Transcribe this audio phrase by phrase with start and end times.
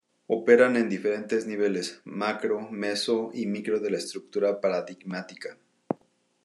[0.35, 5.59] Operan en diferentes niveles: macro, meso y micro de la estructura paradigmática.